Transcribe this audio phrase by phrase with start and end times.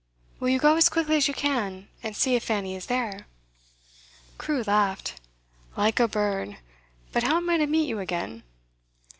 [0.39, 3.27] Will you go as quickly as you can, and see if Fanny is there?'
[4.39, 5.21] Crewe laughed.
[5.77, 6.57] 'Like a bird!
[7.11, 8.41] But how am I to meet you again?